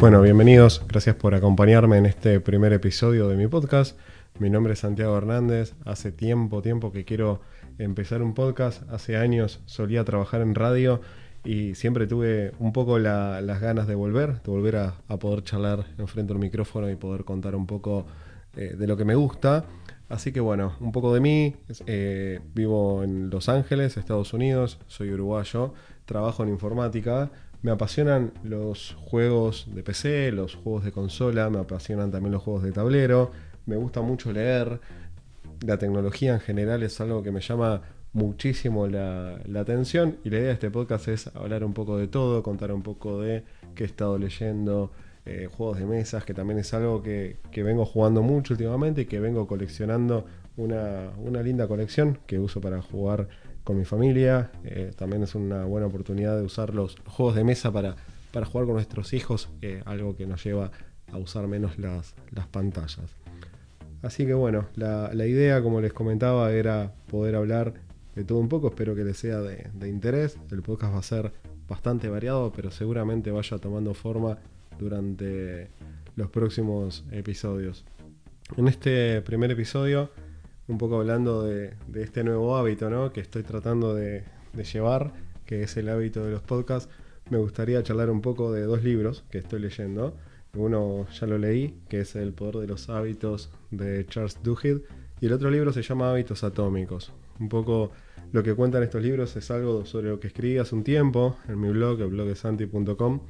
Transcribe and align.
Bueno, 0.00 0.22
bienvenidos, 0.22 0.84
gracias 0.86 1.16
por 1.16 1.34
acompañarme 1.34 1.98
en 1.98 2.06
este 2.06 2.38
primer 2.38 2.72
episodio 2.72 3.26
de 3.26 3.34
mi 3.34 3.48
podcast. 3.48 3.98
Mi 4.38 4.48
nombre 4.48 4.74
es 4.74 4.78
Santiago 4.78 5.18
Hernández, 5.18 5.74
hace 5.84 6.12
tiempo, 6.12 6.62
tiempo 6.62 6.92
que 6.92 7.04
quiero 7.04 7.40
empezar 7.78 8.22
un 8.22 8.32
podcast, 8.32 8.88
hace 8.92 9.16
años 9.16 9.60
solía 9.66 10.04
trabajar 10.04 10.40
en 10.40 10.54
radio 10.54 11.00
y 11.42 11.74
siempre 11.74 12.06
tuve 12.06 12.52
un 12.60 12.72
poco 12.72 13.00
las 13.00 13.60
ganas 13.60 13.88
de 13.88 13.96
volver, 13.96 14.40
de 14.40 14.52
volver 14.52 14.76
a, 14.76 14.94
poder 15.18 15.42
charlar 15.42 15.84
enfrente 15.98 16.32
del 16.32 16.40
micrófono 16.40 16.88
y 16.88 16.94
poder 16.94 17.24
contar 17.24 17.56
un 17.56 17.66
poco 17.66 18.06
eh, 18.56 18.76
de 18.78 18.86
lo 18.86 18.96
que 18.96 19.04
me 19.04 19.16
gusta. 19.16 19.64
Así 20.08 20.30
que 20.30 20.38
bueno, 20.38 20.76
un 20.78 20.92
poco 20.92 21.12
de 21.12 21.18
mí, 21.18 21.56
eh, 21.86 22.38
vivo 22.54 23.02
en 23.02 23.30
Los 23.30 23.48
Ángeles, 23.48 23.96
Estados 23.96 24.32
Unidos, 24.32 24.78
soy 24.86 25.10
uruguayo, 25.10 25.74
trabajo 26.06 26.44
en 26.44 26.50
informática, 26.50 27.32
me 27.62 27.70
apasionan 27.70 28.32
los 28.44 28.96
juegos 29.00 29.66
de 29.74 29.82
PC, 29.82 30.32
los 30.32 30.54
juegos 30.54 30.84
de 30.84 30.92
consola, 30.92 31.50
me 31.50 31.58
apasionan 31.58 32.10
también 32.10 32.32
los 32.32 32.42
juegos 32.42 32.62
de 32.62 32.72
tablero, 32.72 33.30
me 33.66 33.76
gusta 33.76 34.00
mucho 34.00 34.32
leer, 34.32 34.80
la 35.66 35.78
tecnología 35.78 36.34
en 36.34 36.40
general 36.40 36.82
es 36.82 37.00
algo 37.00 37.22
que 37.22 37.32
me 37.32 37.40
llama 37.40 37.82
muchísimo 38.12 38.86
la, 38.86 39.40
atención 39.56 40.18
y 40.24 40.30
la 40.30 40.38
idea 40.38 40.48
de 40.48 40.54
este 40.54 40.70
podcast 40.70 41.08
es 41.08 41.26
hablar 41.28 41.64
un 41.64 41.74
poco 41.74 41.98
de 41.98 42.08
todo, 42.08 42.42
contar 42.42 42.72
un 42.72 42.82
poco 42.82 43.20
de 43.20 43.44
qué 43.74 43.84
he 43.84 43.86
estado 43.86 44.18
leyendo, 44.18 44.92
eh, 45.26 45.48
juegos 45.50 45.78
de 45.78 45.86
mesas, 45.86 46.24
que 46.24 46.34
también 46.34 46.58
es 46.58 46.72
algo 46.74 47.02
que, 47.02 47.38
vengo 47.54 47.84
jugando 47.84 48.22
mucho 48.22 48.54
últimamente 48.54 49.02
y 49.02 49.06
que 49.06 49.20
vengo 49.20 49.46
coleccionando 49.46 50.26
una, 50.58 51.42
linda 51.42 51.66
colección 51.66 52.18
que 52.26 52.38
uso 52.38 52.60
para 52.60 52.82
jugar 52.82 53.28
con 53.64 53.78
mi 53.78 53.84
familia. 53.84 54.50
Eh, 54.64 54.92
también 54.96 55.22
es 55.22 55.34
una 55.34 55.64
buena 55.64 55.86
oportunidad 55.86 56.36
de 56.36 56.44
usar 56.44 56.74
los 56.74 56.96
juegos 57.06 57.34
de 57.34 57.44
mesa 57.44 57.72
para, 57.72 57.96
para 58.32 58.46
jugar 58.46 58.66
con 58.66 58.74
nuestros 58.74 59.12
hijos, 59.12 59.48
algo 59.84 60.16
que 60.16 60.26
nos 60.26 60.44
lleva 60.44 60.70
a 61.10 61.16
usar 61.16 61.46
menos 61.46 61.78
las, 61.78 62.14
las 62.30 62.46
pantallas. 62.46 63.16
Así 64.02 64.26
que 64.26 64.34
bueno, 64.34 64.66
la, 64.76 65.10
la, 65.12 65.26
idea, 65.26 65.62
como 65.62 65.80
les 65.80 65.92
comentaba, 65.92 66.52
era 66.52 66.92
poder 67.10 67.34
hablar 67.34 67.74
de 68.18 68.24
todo 68.24 68.38
un 68.38 68.48
poco. 68.48 68.68
Espero 68.68 68.94
que 68.94 69.04
les 69.04 69.16
sea 69.16 69.40
de, 69.40 69.88
interés. 69.88 70.38
El 70.50 70.62
podcast 70.62 70.94
va 70.94 70.98
a 70.98 71.02
ser 71.02 71.32
bastante 71.68 72.08
variado, 72.08 72.52
pero 72.52 72.70
seguramente 72.70 73.30
vaya 73.30 73.58
tomando 73.58 73.94
forma 73.94 74.38
durante 74.78 75.68
los 76.16 76.28
próximos 76.30 77.04
episodios. 77.12 77.84
En 78.56 78.66
este 78.66 79.20
primer 79.22 79.50
episodio, 79.50 80.10
un 80.68 80.78
poco 80.78 81.00
hablando 81.00 81.42
de, 81.42 81.74
este 81.94 82.22
nuevo 82.22 82.56
hábito 82.56 82.90
¿no? 82.90 83.12
que 83.12 83.20
estoy 83.20 83.42
tratando 83.42 83.94
de, 83.94 84.24
llevar, 84.72 85.12
que 85.46 85.62
es 85.62 85.76
el 85.76 85.88
hábito 85.88 86.24
de 86.24 86.30
los 86.30 86.42
podcasts, 86.42 86.90
me 87.30 87.38
gustaría 87.38 87.82
charlar 87.82 88.10
un 88.10 88.20
poco 88.20 88.52
de 88.52 88.62
dos 88.62 88.82
libros 88.82 89.24
que 89.30 89.38
estoy 89.38 89.60
leyendo. 89.60 90.16
Uno 90.54 91.06
ya 91.10 91.26
lo 91.26 91.38
leí, 91.38 91.78
que 91.88 92.00
es 92.00 92.16
El 92.16 92.32
poder 92.32 92.56
de 92.56 92.66
los 92.66 92.88
hábitos 92.88 93.50
de 93.70 94.06
Charles 94.06 94.42
Duhigg, 94.42 94.82
y 95.20 95.26
el 95.26 95.32
otro 95.32 95.50
libro 95.50 95.72
se 95.72 95.82
llama 95.82 96.10
Hábitos 96.10 96.44
Atómicos. 96.44 97.12
Un 97.38 97.48
poco 97.48 97.92
lo 98.32 98.42
que 98.42 98.54
cuentan 98.54 98.82
estos 98.82 99.02
libros 99.02 99.36
es 99.36 99.50
algo 99.50 99.84
sobre 99.84 100.08
lo 100.08 100.20
que 100.20 100.28
escribí 100.28 100.58
hace 100.58 100.74
un 100.74 100.84
tiempo 100.84 101.36
en 101.48 101.60
mi 101.60 101.68
blog, 101.68 102.00
el 102.00 102.08
blog 102.08 102.28
de 102.28 102.34
santi.com, 102.34 103.20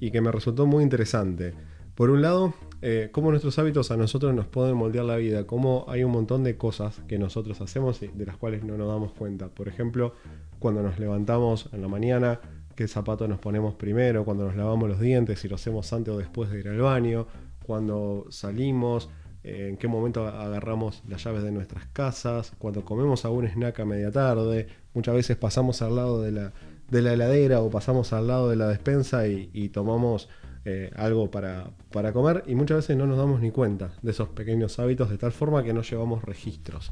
y 0.00 0.10
que 0.10 0.20
me 0.20 0.32
resultó 0.32 0.66
muy 0.66 0.82
interesante. 0.82 1.54
Por 1.94 2.10
un 2.10 2.22
lado, 2.22 2.54
eh, 2.82 3.08
cómo 3.12 3.30
nuestros 3.30 3.58
hábitos 3.58 3.90
a 3.90 3.96
nosotros 3.96 4.34
nos 4.34 4.46
pueden 4.46 4.76
moldear 4.76 5.04
la 5.04 5.16
vida, 5.16 5.46
cómo 5.46 5.84
hay 5.88 6.02
un 6.04 6.12
montón 6.12 6.42
de 6.42 6.56
cosas 6.56 7.00
que 7.06 7.18
nosotros 7.18 7.60
hacemos 7.60 8.02
y 8.02 8.08
de 8.08 8.26
las 8.26 8.36
cuales 8.36 8.64
no 8.64 8.76
nos 8.76 8.88
damos 8.88 9.12
cuenta. 9.12 9.48
Por 9.48 9.68
ejemplo, 9.68 10.14
cuando 10.58 10.82
nos 10.82 10.98
levantamos 10.98 11.68
en 11.72 11.82
la 11.82 11.88
mañana, 11.88 12.40
qué 12.74 12.88
zapato 12.88 13.28
nos 13.28 13.38
ponemos 13.38 13.74
primero, 13.74 14.24
cuando 14.24 14.44
nos 14.44 14.56
lavamos 14.56 14.88
los 14.88 15.00
dientes, 15.00 15.38
si 15.38 15.48
lo 15.48 15.54
hacemos 15.54 15.92
antes 15.92 16.12
o 16.12 16.18
después 16.18 16.50
de 16.50 16.60
ir 16.60 16.68
al 16.68 16.80
baño, 16.80 17.26
cuando 17.64 18.26
salimos, 18.30 19.08
eh, 19.44 19.68
en 19.70 19.76
qué 19.76 19.88
momento 19.88 20.26
agarramos 20.26 21.02
las 21.06 21.22
llaves 21.22 21.42
de 21.42 21.52
nuestras 21.52 21.86
casas, 21.86 22.52
cuando 22.58 22.84
comemos 22.84 23.24
algún 23.24 23.46
snack 23.46 23.78
a 23.80 23.84
media 23.84 24.10
tarde, 24.10 24.66
muchas 24.94 25.14
veces 25.14 25.36
pasamos 25.36 25.82
al 25.82 25.96
lado 25.96 26.22
de 26.22 26.32
la, 26.32 26.52
de 26.90 27.02
la 27.02 27.12
heladera 27.12 27.60
o 27.60 27.70
pasamos 27.70 28.12
al 28.12 28.26
lado 28.26 28.48
de 28.48 28.56
la 28.56 28.68
despensa 28.68 29.26
y, 29.28 29.68
tomamos 29.68 30.28
eh, 30.66 30.90
algo 30.96 31.30
para, 31.30 31.70
para, 31.92 32.12
comer 32.12 32.42
y 32.46 32.54
muchas 32.54 32.78
veces 32.78 32.96
no 32.96 33.06
nos 33.06 33.18
damos 33.18 33.40
ni 33.40 33.50
cuenta 33.50 33.92
de 34.00 34.10
esos 34.12 34.30
pequeños 34.30 34.78
hábitos 34.78 35.10
de 35.10 35.18
tal 35.18 35.32
forma 35.32 35.62
que 35.62 35.74
no 35.74 35.82
llevamos 35.82 36.24
registros. 36.24 36.90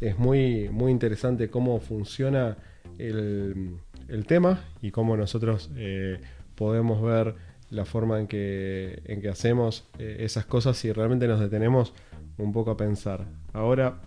Es 0.00 0.18
muy, 0.18 0.68
muy 0.68 0.92
interesante 0.92 1.48
cómo 1.48 1.80
funciona 1.80 2.58
el, 2.98 3.78
el 4.08 4.26
tema 4.26 4.64
y 4.82 4.90
cómo 4.90 5.16
nosotros 5.16 5.70
eh, 5.76 6.20
podemos 6.54 7.00
ver 7.02 7.34
la 7.70 7.84
forma 7.84 8.20
en 8.20 8.26
que, 8.26 9.02
en 9.06 9.20
que 9.20 9.28
hacemos 9.28 9.88
eh, 9.98 10.16
esas 10.20 10.44
cosas 10.44 10.76
si 10.76 10.92
realmente 10.92 11.26
nos 11.26 11.40
detenemos 11.40 11.92
un 12.36 12.52
poco 12.52 12.72
a 12.72 12.76
pensar. 12.76 13.26
Ahora, 13.52 14.02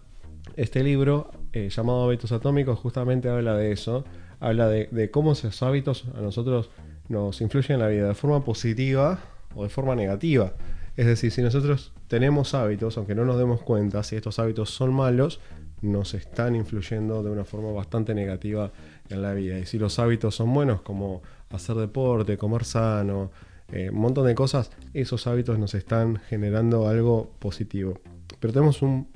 este 0.55 0.83
libro 0.83 1.31
llamado 1.53 2.03
Hábitos 2.03 2.31
Atómicos 2.31 2.77
justamente 2.77 3.29
habla 3.29 3.57
de 3.57 3.71
eso, 3.71 4.05
habla 4.39 4.67
de, 4.67 5.11
cómo 5.11 5.31
esos 5.33 5.61
hábitos 5.63 6.05
a 6.15 6.21
nosotros 6.21 6.69
nos 7.09 7.41
influyen 7.41 7.75
en 7.75 7.79
la 7.79 7.87
vida 7.87 8.07
de 8.07 8.13
forma 8.13 8.43
positiva 8.43 9.19
o 9.55 9.63
de 9.63 9.69
forma 9.69 9.95
negativa. 9.95 10.53
Es 10.95 11.05
decir, 11.05 11.31
si 11.31 11.41
nosotros 11.41 11.93
tenemos 12.07 12.53
hábitos, 12.53 12.97
aunque 12.97 13.15
no 13.15 13.23
nos 13.23 13.37
demos 13.37 13.61
cuenta, 13.61 14.03
si 14.03 14.15
estos 14.15 14.39
hábitos 14.39 14.71
son 14.71 14.93
malos, 14.93 15.39
nos 15.81 16.13
están 16.15 16.55
influyendo 16.55 17.21
de 17.21 17.29
una 17.29 17.45
forma 17.45 17.71
bastante 17.71 18.15
negativa 18.15 18.71
en 19.09 19.21
la 19.21 19.33
vida. 19.33 19.59
Y 19.59 19.65
si 19.65 19.77
los 19.77 19.99
hábitos 19.99 20.35
son 20.35 20.53
buenos, 20.53 20.81
como 20.81 21.21
hacer 21.51 21.75
deporte, 21.75 22.37
comer 22.37 22.63
sano, 22.63 23.31
eh, 23.71 23.89
un 23.91 23.99
montón 23.99 24.25
de 24.25 24.33
cosas, 24.33 24.71
esos 24.93 25.27
hábitos 25.27 25.59
nos 25.59 25.75
están 25.75 26.17
generando 26.17 26.87
algo 26.87 27.31
positivo. 27.39 27.99
Pero 28.39 28.53
tenemos 28.53 28.81
un, 28.81 29.07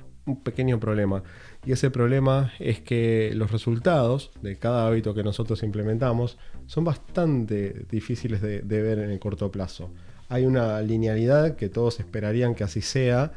pequeño 0.42 0.78
problema. 0.78 1.22
Y 1.64 1.72
ese 1.72 1.90
problema 1.90 2.52
es 2.58 2.80
que 2.80 3.32
los 3.34 3.50
resultados 3.50 4.30
de 4.42 4.56
cada 4.56 4.86
hábito 4.86 5.14
que 5.14 5.22
nosotros 5.22 5.62
implementamos 5.62 6.38
son 6.66 6.84
bastante 6.84 7.86
difíciles 7.90 8.40
de, 8.40 8.62
de 8.62 8.82
ver 8.82 8.98
en 8.98 9.10
el 9.10 9.18
corto 9.18 9.50
plazo. 9.50 9.90
Hay 10.28 10.46
una 10.46 10.80
linealidad 10.80 11.56
que 11.56 11.68
todos 11.68 12.00
esperarían 12.00 12.54
que 12.54 12.64
así 12.64 12.80
sea, 12.80 13.32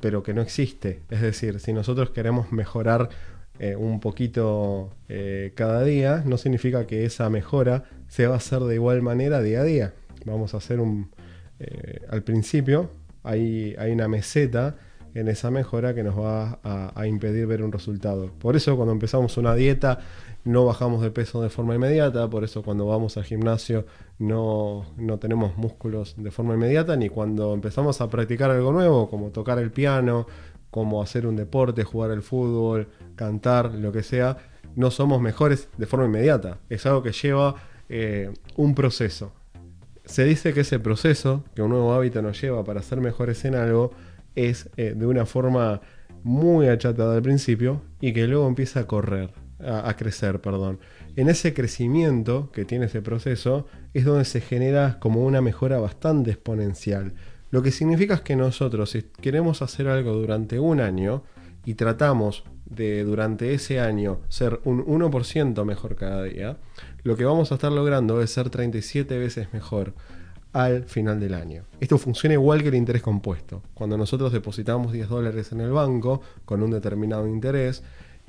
pero 0.00 0.22
que 0.22 0.34
no 0.34 0.42
existe. 0.42 1.02
Es 1.08 1.20
decir, 1.20 1.60
si 1.60 1.72
nosotros 1.72 2.10
queremos 2.10 2.50
mejorar 2.52 3.08
eh, 3.58 3.76
un 3.76 4.00
poquito 4.00 4.90
eh, 5.08 5.52
cada 5.54 5.84
día, 5.84 6.24
no 6.26 6.36
significa 6.36 6.86
que 6.86 7.04
esa 7.04 7.30
mejora 7.30 7.84
se 8.08 8.26
va 8.26 8.34
a 8.34 8.38
hacer 8.38 8.60
de 8.60 8.74
igual 8.74 9.02
manera 9.02 9.40
día 9.40 9.60
a 9.60 9.64
día. 9.64 9.94
Vamos 10.24 10.54
a 10.54 10.56
hacer 10.56 10.80
un... 10.80 11.10
Eh, 11.60 12.00
al 12.08 12.24
principio 12.24 12.90
hay, 13.22 13.76
hay 13.78 13.92
una 13.92 14.08
meseta 14.08 14.76
en 15.14 15.28
esa 15.28 15.50
mejora 15.50 15.94
que 15.94 16.02
nos 16.02 16.18
va 16.18 16.58
a, 16.62 17.06
impedir 17.06 17.46
ver 17.46 17.62
un 17.62 17.72
resultado. 17.72 18.30
Por 18.38 18.56
eso 18.56 18.76
cuando 18.76 18.92
empezamos 18.92 19.36
una 19.36 19.54
dieta 19.54 20.00
no 20.44 20.64
bajamos 20.64 21.02
de 21.02 21.10
peso 21.10 21.42
de 21.42 21.50
forma 21.50 21.74
inmediata, 21.74 22.28
por 22.28 22.44
eso 22.44 22.62
cuando 22.62 22.86
vamos 22.86 23.16
al 23.16 23.24
gimnasio 23.24 23.86
no, 24.18 24.86
no, 24.96 25.18
tenemos 25.18 25.56
músculos 25.56 26.14
de 26.16 26.30
forma 26.30 26.54
inmediata, 26.54 26.96
ni 26.96 27.08
cuando 27.08 27.54
empezamos 27.54 28.00
a 28.00 28.08
practicar 28.08 28.50
algo 28.50 28.72
nuevo, 28.72 29.08
como 29.08 29.30
tocar 29.30 29.58
el 29.58 29.70
piano, 29.70 30.26
como 30.70 31.02
hacer 31.02 31.26
un 31.26 31.36
deporte, 31.36 31.84
jugar 31.84 32.10
al 32.10 32.22
fútbol, 32.22 32.88
cantar, 33.14 33.72
lo 33.74 33.92
que 33.92 34.02
sea, 34.02 34.38
no 34.74 34.90
somos 34.90 35.20
mejores 35.20 35.68
de 35.76 35.86
forma 35.86 36.06
inmediata. 36.06 36.58
Es 36.70 36.86
algo 36.86 37.02
que 37.02 37.12
lleva 37.12 37.56
eh, 37.88 38.32
un 38.56 38.74
proceso. 38.74 39.32
Se 40.04 40.24
dice 40.24 40.52
que 40.52 40.60
ese 40.60 40.80
proceso 40.80 41.44
que 41.54 41.62
un 41.62 41.70
nuevo 41.70 41.92
hábito 41.92 42.22
nos 42.22 42.40
lleva 42.40 42.64
para 42.64 42.82
ser 42.82 43.00
mejores 43.00 43.44
en 43.44 43.54
algo 43.54 43.92
es 44.34 44.70
eh, 44.76 44.94
de 44.96 45.06
una 45.06 45.26
forma 45.26 45.80
muy 46.22 46.68
achatada 46.68 47.16
al 47.16 47.22
principio 47.22 47.82
y 48.00 48.12
que 48.12 48.26
luego 48.26 48.46
empieza 48.46 48.80
a 48.80 48.86
correr, 48.86 49.30
a, 49.60 49.88
a, 49.88 49.96
crecer, 49.96 50.40
perdón. 50.40 50.78
En 51.16 51.28
ese 51.28 51.52
crecimiento 51.54 52.50
que 52.52 52.64
tiene 52.64 52.86
ese 52.86 53.02
proceso 53.02 53.66
es 53.92 54.04
donde 54.04 54.24
se 54.24 54.40
genera 54.40 54.98
como 55.00 55.24
una 55.24 55.40
mejora 55.40 55.78
bastante 55.78 56.30
exponencial. 56.30 57.14
Lo 57.50 57.62
que 57.62 57.70
significa 57.70 58.14
es 58.14 58.20
que 58.22 58.36
nosotros, 58.36 58.90
si 58.90 59.02
queremos 59.02 59.60
hacer 59.60 59.88
algo 59.88 60.12
durante 60.14 60.58
un 60.58 60.80
año 60.80 61.24
y 61.64 61.74
tratamos 61.74 62.44
de 62.64 63.04
durante 63.04 63.52
ese 63.52 63.80
año 63.80 64.20
ser 64.28 64.60
un 64.64 64.84
1% 64.84 65.64
mejor 65.64 65.96
cada 65.96 66.24
día, 66.24 66.56
lo 67.02 67.16
que 67.16 67.24
vamos 67.24 67.52
a 67.52 67.56
estar 67.56 67.70
logrando 67.70 68.22
es 68.22 68.30
ser 68.30 68.48
37 68.48 69.18
veces 69.18 69.52
mejor 69.52 69.94
al 70.52 70.84
final 70.84 71.18
del 71.18 71.34
año. 71.34 71.64
Esto 71.80 71.98
funciona 71.98 72.34
igual 72.34 72.62
que 72.62 72.68
el 72.68 72.74
interés 72.74 73.02
compuesto. 73.02 73.62
Cuando 73.74 73.96
nosotros 73.96 74.32
depositamos 74.32 74.92
10 74.92 75.08
dólares 75.08 75.52
en 75.52 75.60
el 75.60 75.70
banco 75.70 76.20
con 76.44 76.62
un 76.62 76.70
determinado 76.70 77.26
interés, 77.26 77.82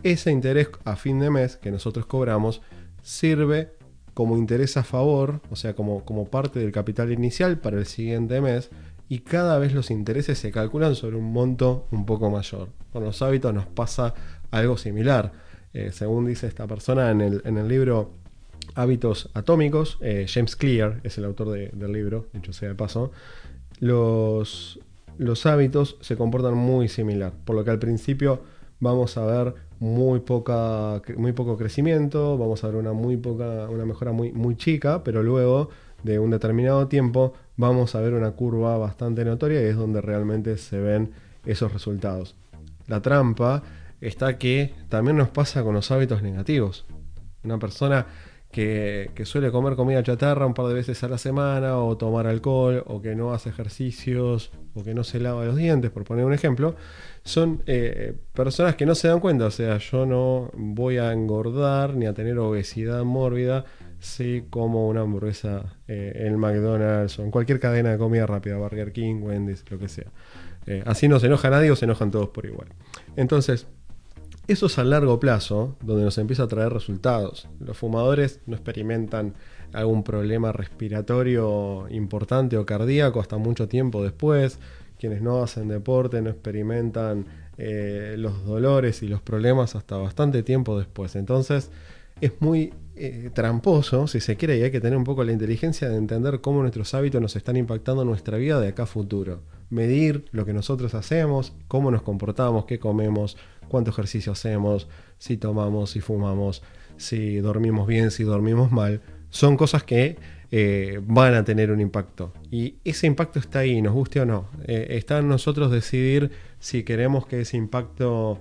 ese 0.04 0.32
interés 0.32 0.70
a 0.86 0.96
fin 0.96 1.20
de 1.20 1.30
mes 1.30 1.58
que 1.58 1.72
nosotros 1.72 2.06
cobramos 2.06 2.62
sirve 3.02 3.74
como 4.14 4.38
interés 4.38 4.78
a 4.78 4.84
favor, 4.84 5.42
o 5.50 5.56
sea, 5.56 5.76
como, 5.76 6.06
como 6.06 6.28
parte 6.28 6.60
del 6.60 6.72
capital 6.72 7.12
inicial 7.12 7.60
para 7.60 7.78
el 7.78 7.86
siguiente 7.86 8.42
mes, 8.42 8.70
y 9.10 9.20
cada 9.20 9.58
vez 9.60 9.74
los 9.74 9.92
intereses 9.92 10.38
se 10.38 10.52
calculan 10.52 10.96
sobre 10.96 11.18
un 11.18 11.32
monto 11.34 11.88
un 11.92 12.06
poco 12.06 12.30
mayor. 12.30 12.70
Con 12.92 13.04
los 13.04 13.22
hábitos 13.22 13.54
nos 13.54 13.66
pasa 13.66 14.14
algo 14.52 14.78
similar. 14.78 15.32
Eh, 15.74 15.92
según 15.92 16.26
dice 16.26 16.48
esta 16.48 16.68
persona 16.68 17.12
en 17.12 17.22
el, 17.22 17.42
en 17.46 17.58
el 17.58 17.68
libro 17.68 18.12
Hábitos 18.76 19.30
Atómicos. 19.34 19.98
Eh, 20.02 20.26
James 20.28 20.56
Clear 20.56 21.00
es 21.04 21.18
el 21.18 21.26
autor 21.26 21.50
del 21.52 21.92
libro, 21.92 22.28
dicho 22.34 22.54
sea 22.54 22.70
de 22.70 22.76
paso. 22.76 23.12
Los, 23.80 24.80
los 25.18 25.46
hábitos 25.46 25.98
se 26.02 26.16
comportan 26.16 26.56
muy 26.56 26.88
similar, 26.88 27.34
por 27.46 27.56
lo 27.56 27.64
que 27.64 27.72
al 27.72 27.80
principio 27.80 28.42
vamos 28.80 29.18
a 29.18 29.26
ver 29.26 29.56
muy, 29.80 30.20
poca, 30.22 31.02
muy 31.18 31.34
poco 31.34 31.58
crecimiento, 31.58 32.38
vamos 32.38 32.64
a 32.64 32.68
ver 32.68 32.78
una, 32.78 32.94
muy 32.94 33.18
poca, 33.18 33.70
una 33.70 33.86
mejora 33.86 34.12
muy, 34.12 34.32
muy 34.32 34.56
chica, 34.56 35.04
pero 35.04 35.24
luego 35.24 35.70
de 36.04 36.20
un 36.20 36.32
determinado 36.32 36.88
tiempo 36.88 37.34
vamos 37.58 37.96
a 37.96 38.02
ver 38.02 38.14
una 38.14 38.32
curva 38.32 38.78
bastante 38.78 39.26
notoria 39.26 39.62
y 39.62 39.66
es 39.66 39.76
donde 39.76 40.02
realmente 40.02 40.58
se 40.58 40.80
ven 40.80 41.12
esos 41.46 41.74
resultados. 41.74 42.36
La 42.88 43.02
trampa 43.02 43.64
está 44.02 44.38
que 44.38 44.74
también 44.90 45.18
nos 45.18 45.30
pasa 45.30 45.64
con 45.64 45.74
los 45.74 45.92
hábitos 45.92 46.22
negativos. 46.22 46.86
Una 47.44 47.60
persona 47.60 48.06
que, 48.54 49.12
suele 49.26 49.52
comer 49.52 49.76
comida 49.76 50.04
chatarra 50.04 50.46
un 50.46 50.54
par 50.54 50.68
de 50.68 50.76
veces 50.76 51.04
a 51.04 51.10
la 51.10 51.18
semana, 51.18 51.80
o 51.80 51.98
tomar 51.98 52.28
alcohol, 52.28 52.84
o 52.86 53.02
que 53.02 53.16
no 53.16 53.34
hace 53.34 53.50
ejercicios, 53.50 54.52
o 54.76 54.84
que 54.84 54.94
no 54.94 55.04
se 55.04 55.20
lava 55.20 55.44
los 55.44 55.58
dientes, 55.58 55.90
por 55.92 56.04
poner 56.04 56.24
un 56.24 56.34
ejemplo, 56.34 56.76
son 57.24 57.64
eh, 57.66 58.14
personas 58.32 58.76
que 58.76 58.86
no 58.86 58.94
se 58.96 59.08
dan 59.08 59.20
cuenta. 59.20 59.48
O 59.48 59.52
sea, 59.52 59.80
yo 59.80 60.06
no 60.06 60.52
voy 60.54 60.98
a 60.98 61.12
engordar 61.12 61.96
ni 61.96 62.06
a 62.06 62.14
tener 62.14 62.38
obesidad 62.38 63.04
mórbida 63.04 63.66
si 64.00 64.44
como 64.50 64.88
una 64.88 65.02
hamburguesa 65.02 65.78
eh, 65.88 66.28
en 66.28 66.38
McDonald's 66.38 67.18
o 67.18 67.24
en 67.24 67.32
cualquier 67.32 67.60
cadena 67.60 67.92
de 67.92 67.98
comida 67.98 68.28
rápida, 68.28 68.58
Burger 68.58 68.92
King, 68.92 69.24
Wendy's, 69.24 69.66
lo 69.72 69.80
que 69.80 69.88
sea. 69.88 70.12
Eh, 70.68 70.84
así 70.86 71.08
no 71.08 71.20
se 71.20 71.26
enoja 71.26 71.50
nadie 71.50 71.72
o 71.72 71.76
se 71.76 71.86
enojan 71.86 72.12
todos 72.12 72.30
por 72.30 72.46
igual. 72.46 72.68
Entonces, 73.16 73.66
eso 74.48 74.66
es 74.66 74.78
a 74.78 74.84
largo 74.84 75.20
plazo 75.20 75.78
donde 75.82 76.04
nos 76.04 76.18
empieza 76.18 76.44
a 76.44 76.48
traer 76.48 76.74
resultados. 76.74 77.48
Los 77.60 77.78
fumadores 77.78 78.42
no 78.46 78.56
experimentan 78.56 79.36
algún 79.72 80.04
problema 80.04 80.52
respiratorio 80.52 81.88
importante 81.90 82.58
o 82.58 82.66
cardíaco 82.66 83.20
hasta 83.20 83.38
mucho 83.38 83.68
tiempo 83.68 84.04
después. 84.04 84.60
Quienes 85.00 85.22
no 85.22 85.44
hacen 85.44 85.68
deporte 85.68 86.22
no 86.22 86.30
experimentan 86.30 87.26
eh, 87.58 88.16
los 88.18 88.46
dolores 88.46 89.02
y 89.04 89.08
los 89.08 89.22
problemas 89.22 89.76
hasta 89.76 89.98
bastante 89.98 90.44
tiempo 90.44 90.78
después. 90.78 91.16
Entonces 91.16 91.72
es 92.20 92.34
muy 92.40 92.74
eh, 92.96 93.32
tramposo, 93.34 94.06
si 94.08 94.20
se 94.20 94.36
quiere, 94.36 94.60
y 94.60 94.62
hay 94.62 94.70
que 94.70 94.80
tener 94.80 94.96
un 94.96 95.04
poco 95.04 95.24
la 95.24 95.32
inteligencia 95.32 95.90
de 95.90 95.98
entender 95.98 96.42
cómo 96.42 96.62
nuestros 96.62 96.94
hábitos 96.94 97.20
nos 97.20 97.36
están 97.36 97.58
impactando 97.58 98.06
nuestra 98.06 98.38
vida 98.38 98.60
de 98.60 98.68
acá 98.68 98.84
a 98.84 98.86
futuro. 98.86 99.42
Medir 99.72 100.26
lo 100.32 100.46
que 100.46 100.54
nosotros 100.54 100.94
hacemos, 100.94 101.54
cómo 101.68 101.90
nos 101.90 102.04
comportamos, 102.04 102.66
qué 102.66 102.78
comemos, 102.78 103.36
cuánto 103.68 103.90
ejercicio 103.90 104.32
hacemos, 104.32 104.88
si 105.18 105.38
tomamos, 105.38 105.90
si 105.90 106.02
fumamos, 106.02 106.62
si 106.98 107.38
dormimos 107.38 107.88
bien, 107.88 108.12
si 108.12 108.24
dormimos 108.24 108.72
mal. 108.72 109.02
Son 109.32 109.58
cosas 109.58 109.84
que 109.84 110.18
eh, 110.52 111.02
van 111.04 111.34
a 111.34 111.44
tener 111.44 111.72
un 111.72 111.82
impacto. 111.82 112.32
Y 112.52 112.76
ese 112.84 113.08
impacto 113.08 113.40
está 113.40 113.60
ahí, 113.60 113.82
nos 113.82 113.94
guste 113.94 114.22
o 114.22 114.26
no. 114.28 114.50
Eh, 114.68 114.86
está 114.92 115.18
en 115.18 115.30
nosotros 115.30 115.72
decidir 115.72 116.30
si 116.60 116.84
queremos 116.84 117.26
que 117.26 117.42
ese 117.42 117.58
impacto 117.58 118.38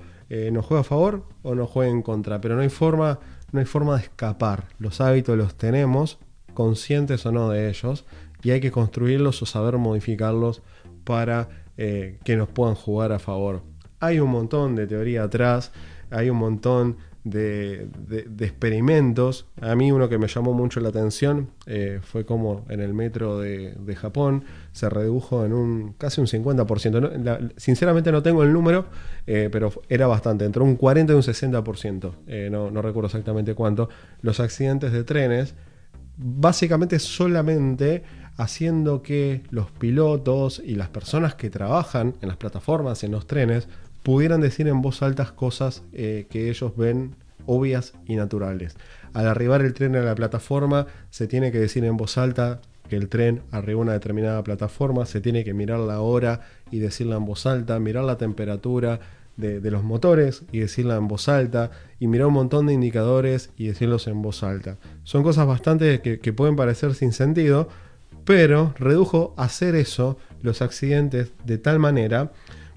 nos 0.51 0.65
juegue 0.65 0.81
a 0.81 0.85
favor 0.85 1.27
o 1.43 1.55
nos 1.55 1.69
juegue 1.69 1.91
en 1.91 2.01
contra. 2.01 2.41
Pero 2.41 2.55
no 2.55 2.63
hay 2.63 2.71
forma 2.71 3.21
no 3.53 3.61
hay 3.61 3.67
forma 3.67 3.97
de 3.97 4.03
escapar. 4.03 4.69
Los 4.79 5.01
hábitos 5.01 5.37
los 5.39 5.55
tenemos, 5.55 6.19
conscientes 6.55 7.25
o 7.27 7.33
no 7.33 7.51
de 7.51 7.69
ellos, 7.69 8.05
y 8.43 8.51
hay 8.51 8.61
que 8.61 8.73
construirlos 8.73 9.41
o 9.43 9.47
saber 9.47 9.79
modificarlos 9.79 10.63
para 11.05 11.49
eh, 11.77 12.19
que 12.25 12.37
nos 12.37 12.49
puedan 12.49 12.75
jugar 12.75 13.13
a 13.13 13.19
favor. 13.19 13.63
Hay 14.01 14.19
un 14.19 14.31
montón 14.31 14.75
de 14.75 14.87
teoría 14.87 15.25
atrás, 15.25 15.71
hay 16.11 16.29
un 16.31 16.39
montón 16.39 16.97
de, 17.25 17.89
experimentos. 18.41 19.47
A 19.61 19.75
mí 19.75 19.93
uno 19.93 20.09
que 20.09 20.19
me 20.19 20.27
llamó 20.27 20.53
mucho 20.53 20.81
la 20.81 20.89
atención 20.89 21.51
eh, 21.67 22.01
fue 22.03 22.25
como 22.25 22.65
en 22.69 22.81
el 22.81 22.95
metro 22.95 23.39
de, 23.39 23.73
Japón 23.93 24.45
se 24.73 24.89
redujo 24.89 25.45
en 25.45 25.53
un 25.53 25.93
casi 25.99 26.21
un 26.21 26.27
50%. 26.27 27.53
sinceramente 27.57 28.11
no 28.11 28.23
tengo 28.23 28.43
el 28.43 28.53
número, 28.53 28.87
eh, 29.27 29.49
pero 29.53 29.71
era 29.89 30.07
bastante, 30.07 30.45
entre 30.45 30.63
un 30.63 30.77
40 30.77 31.13
y 31.13 31.17
un 31.17 31.23
60%, 31.23 32.13
eh, 32.27 32.49
no, 32.51 32.71
no 32.71 32.81
recuerdo 32.81 33.07
exactamente 33.07 33.55
cuánto, 33.55 33.91
los 34.23 34.41
accidentes 34.41 34.93
de 34.93 35.05
trenes, 35.05 35.55
básicamente 36.17 36.99
solamente 36.99 38.03
haciendo 38.37 39.03
que 39.03 39.43
los 39.51 39.71
pilotos 39.71 40.63
y 40.65 40.75
las 40.75 40.89
personas 40.89 41.35
que 41.35 41.51
trabajan 41.51 42.15
en 42.23 42.29
las 42.29 42.39
plataformas, 42.39 43.05
en 43.05 43.13
los 43.13 43.27
trenes, 43.27 43.69
pudieran 44.03 44.41
decir 44.41 44.69
en 44.69 44.83
voz 44.83 45.03
alta 45.03 45.33
cosas 45.35 45.83
eh, 45.93 46.27
que 46.31 46.51
ellos 46.51 46.77
ven 46.77 47.15
obvias 47.47 47.95
y 48.07 48.17
naturales. 48.17 48.77
Al 49.13 49.27
arribar 49.27 49.63
el 49.63 49.75
tren 49.75 49.97
a 49.97 50.01
la 50.01 50.15
plataforma, 50.15 50.87
se 51.11 51.27
tiene 51.27 51.53
que 51.53 51.59
decir 51.59 51.85
en 51.85 51.97
voz 51.97 52.19
alta 52.19 52.61
que 52.89 52.97
el 52.97 53.09
tren 53.09 53.43
arriba 53.51 53.81
una 53.81 53.93
determinada 53.93 54.43
plataforma, 54.45 55.07
se 55.07 55.21
tiene 55.21 55.45
que 55.45 55.55
mirar 55.55 55.81
la 55.81 56.01
hora 56.01 56.41
y 56.71 56.79
decirla 56.79 57.17
en 57.17 57.25
voz 57.25 57.47
alta, 57.47 57.79
mirar 57.79 58.05
la 58.05 58.19
temperatura 58.19 59.01
de, 59.37 59.71
los 59.71 59.83
motores 59.83 60.43
y 60.53 60.61
decirla 60.61 60.97
en 60.97 61.09
voz 61.09 61.29
alta, 61.29 61.71
y 61.99 62.07
mirar 62.07 62.27
un 62.29 62.35
montón 62.35 62.67
de 62.67 62.75
indicadores 62.75 63.51
y 63.57 63.67
decirlos 63.67 64.07
en 64.07 64.21
voz 64.21 64.43
alta. 64.43 64.77
Son 65.05 65.23
cosas 65.23 65.47
bastante 65.47 66.01
que, 66.01 66.21
que 66.21 66.33
pueden 66.33 66.55
parecer 66.55 66.95
sin 66.95 67.13
sentido, 67.13 67.69
pero 68.25 68.75
redujo 68.79 69.35
hacer 69.37 69.75
eso 69.75 70.19
los 70.43 70.63
accidentes 70.63 71.33
de 71.45 71.59
tal 71.59 71.79
manera 71.79 72.31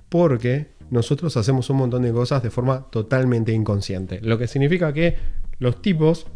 porque 0.10 0.75
nosotros 0.90 1.36
hacemos 1.38 1.70
un 1.70 1.78
montón 1.78 2.04
de 2.04 2.12
cosas 2.12 2.44
de 2.44 2.52
forma 2.52 2.88
totalmente 2.90 3.52
inconsciente. 3.52 4.20
Lo 4.22 4.38
que 4.38 4.48
significa 4.48 4.94
que 4.94 5.16
los 5.60 5.82
tipos, 5.82 6.28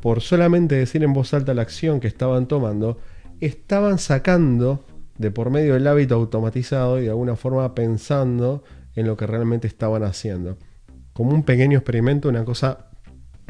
por 0.00 0.20
solamente 0.20 0.74
decir 0.74 1.02
en 1.04 1.12
voz 1.12 1.34
alta 1.34 1.54
la 1.54 1.62
acción 1.62 2.00
que 2.00 2.08
estaban 2.08 2.46
tomando, 2.48 2.98
estaban 3.40 3.98
sacando 3.98 4.84
de 5.18 5.30
por 5.30 5.50
medio 5.50 5.74
del 5.74 5.86
hábito 5.86 6.14
automatizado 6.14 7.00
y 7.00 7.04
de 7.04 7.10
alguna 7.10 7.36
forma 7.36 7.74
pensando 7.74 8.64
en 8.94 9.06
lo 9.06 9.16
que 9.16 9.26
realmente 9.26 9.66
estaban 9.66 10.02
haciendo. 10.02 10.58
Como 11.12 11.32
un 11.32 11.44
pequeño 11.44 11.78
experimento, 11.78 12.28
una 12.28 12.44
cosa 12.44 12.90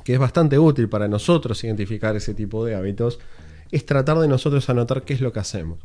que 0.05 0.15
es 0.15 0.19
bastante 0.19 0.59
útil 0.59 0.89
para 0.89 1.09
nosotros 1.09 1.63
identificar 1.65 2.17
ese 2.17 2.35
tipo 2.35 2.65
de 2.65 2.75
hábitos, 2.75 3.21
es 3.71 3.87
tratar 3.87 4.19
de 4.19 4.29
nosotros 4.29 4.69
anotar 4.69 5.03
qué 5.03 5.15
es 5.15 5.21
lo 5.21 5.33
que 5.33 5.41
hacemos. 5.41 5.79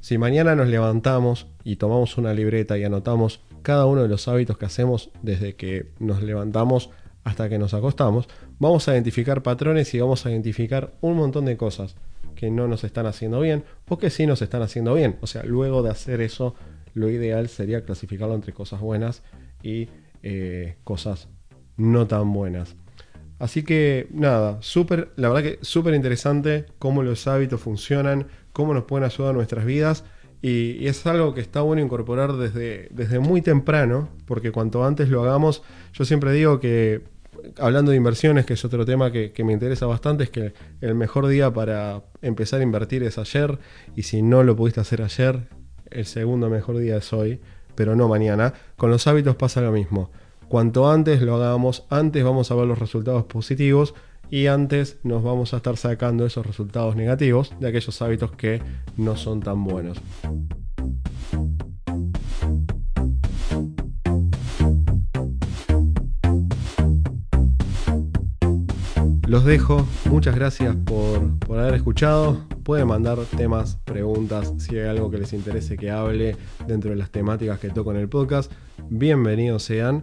Si 0.00 0.16
mañana 0.16 0.54
nos 0.54 0.68
levantamos 0.68 1.46
y 1.62 1.76
tomamos 1.76 2.16
una 2.16 2.32
libreta 2.32 2.78
y 2.78 2.84
anotamos 2.84 3.40
cada 3.62 3.84
uno 3.84 4.02
de 4.02 4.08
los 4.08 4.28
hábitos 4.28 4.56
que 4.56 4.64
hacemos 4.64 5.10
desde 5.22 5.56
que 5.56 5.92
nos 5.98 6.22
levantamos 6.22 6.88
hasta 7.22 7.50
que 7.50 7.58
nos 7.58 7.74
acostamos, 7.74 8.26
vamos 8.58 8.88
a 8.88 8.94
identificar 8.94 9.42
patrones 9.42 9.92
y 9.92 10.00
vamos 10.00 10.24
a 10.24 10.30
identificar 10.30 10.94
un 11.02 11.16
montón 11.16 11.44
de 11.44 11.58
cosas 11.58 11.96
que 12.34 12.50
no 12.50 12.66
nos 12.66 12.82
están 12.84 13.04
haciendo 13.04 13.40
bien 13.40 13.64
o 13.88 13.98
que 13.98 14.08
sí 14.08 14.26
nos 14.26 14.40
están 14.40 14.62
haciendo 14.62 14.94
bien. 14.94 15.16
O 15.20 15.26
sea, 15.26 15.42
luego 15.42 15.82
de 15.82 15.90
hacer 15.90 16.22
eso, 16.22 16.54
lo 16.94 17.10
ideal 17.10 17.48
sería 17.50 17.84
clasificarlo 17.84 18.34
entre 18.34 18.54
cosas 18.54 18.80
buenas 18.80 19.22
y 19.62 19.90
eh, 20.22 20.76
cosas 20.82 21.28
no 21.76 22.06
tan 22.06 22.32
buenas. 22.32 22.74
Así 23.40 23.62
que 23.62 24.06
nada, 24.12 24.58
súper, 24.60 25.12
la 25.16 25.30
verdad 25.30 25.42
que 25.42 25.58
súper 25.62 25.94
interesante 25.94 26.66
cómo 26.78 27.02
los 27.02 27.26
hábitos 27.26 27.58
funcionan, 27.58 28.26
cómo 28.52 28.74
nos 28.74 28.84
pueden 28.84 29.06
ayudar 29.06 29.34
nuestras 29.34 29.64
vidas. 29.64 30.04
Y, 30.42 30.86
es 30.86 31.06
algo 31.06 31.32
que 31.32 31.40
está 31.40 31.62
bueno 31.62 31.82
incorporar 31.82 32.34
desde, 32.34 32.88
desde 32.90 33.18
muy 33.18 33.40
temprano, 33.40 34.10
porque 34.26 34.52
cuanto 34.52 34.84
antes 34.84 35.08
lo 35.08 35.22
hagamos, 35.22 35.62
yo 35.94 36.04
siempre 36.04 36.32
digo 36.32 36.60
que, 36.60 37.00
hablando 37.56 37.92
de 37.92 37.96
inversiones, 37.96 38.44
que 38.44 38.52
es 38.52 38.64
otro 38.66 38.84
tema 38.84 39.10
que, 39.10 39.32
me 39.42 39.54
interesa 39.54 39.86
bastante, 39.86 40.24
es 40.24 40.30
que 40.30 40.52
el 40.82 40.94
mejor 40.94 41.26
día 41.26 41.50
para 41.50 42.02
empezar 42.20 42.60
a 42.60 42.62
invertir 42.62 43.02
es 43.04 43.16
ayer, 43.16 43.58
y 43.96 44.02
si 44.02 44.20
no 44.20 44.44
lo 44.44 44.54
pudiste 44.54 44.80
hacer 44.80 45.00
ayer, 45.00 45.48
el 45.90 46.04
segundo 46.04 46.50
mejor 46.50 46.76
día 46.76 46.98
es 46.98 47.10
hoy, 47.14 47.40
pero 47.74 47.96
no 47.96 48.06
mañana. 48.06 48.52
Con 48.76 48.90
los 48.90 49.06
hábitos 49.06 49.36
pasa 49.36 49.62
lo 49.62 49.72
mismo. 49.72 50.10
Cuanto 50.50 50.90
antes 50.90 51.22
lo 51.22 51.36
hagamos, 51.36 51.86
antes 51.90 52.24
vamos 52.24 52.50
a 52.50 52.56
ver 52.56 52.66
los 52.66 52.80
resultados 52.80 53.22
positivos 53.26 53.94
y 54.30 54.48
antes 54.48 54.98
nos 55.04 55.22
vamos 55.22 55.54
a 55.54 55.58
estar 55.58 55.76
sacando 55.76 56.26
esos 56.26 56.44
resultados 56.44 56.96
negativos 56.96 57.54
de 57.60 57.68
aquellos 57.68 58.02
hábitos 58.02 58.32
que 58.32 58.60
no 58.96 59.14
son 59.14 59.38
tan 59.38 59.62
buenos. 59.62 59.98
Los 69.28 69.44
dejo, 69.44 69.86
muchas 70.06 70.34
gracias 70.34 70.74
por, 70.84 71.60
haber 71.60 71.74
escuchado. 71.74 72.44
Pueden 72.64 72.88
mandar 72.88 73.18
temas, 73.36 73.76
preguntas, 73.84 74.52
si 74.58 74.76
hay 74.76 74.88
algo 74.88 75.12
que 75.12 75.18
les 75.18 75.32
interese 75.32 75.76
que 75.76 75.92
hable 75.92 76.36
dentro 76.66 76.90
de 76.90 76.96
las 76.96 77.12
temáticas 77.12 77.60
que 77.60 77.70
toco 77.70 77.92
en 77.92 77.98
el 77.98 78.08
podcast. 78.08 78.50
Bienvenidos 78.88 79.62
sean. 79.62 80.02